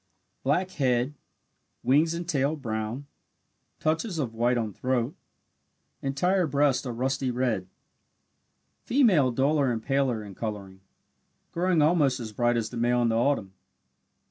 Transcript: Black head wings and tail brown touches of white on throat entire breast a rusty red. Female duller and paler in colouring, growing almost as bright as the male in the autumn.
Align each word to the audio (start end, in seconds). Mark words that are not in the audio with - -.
Black 0.41 0.71
head 0.71 1.13
wings 1.83 2.15
and 2.15 2.27
tail 2.27 2.55
brown 2.55 3.05
touches 3.79 4.17
of 4.17 4.33
white 4.33 4.57
on 4.57 4.73
throat 4.73 5.15
entire 6.01 6.47
breast 6.47 6.87
a 6.87 6.91
rusty 6.91 7.29
red. 7.29 7.67
Female 8.83 9.29
duller 9.29 9.71
and 9.71 9.83
paler 9.83 10.23
in 10.23 10.33
colouring, 10.33 10.81
growing 11.51 11.83
almost 11.83 12.19
as 12.19 12.33
bright 12.33 12.57
as 12.57 12.71
the 12.71 12.77
male 12.77 13.03
in 13.03 13.09
the 13.09 13.15
autumn. 13.15 13.53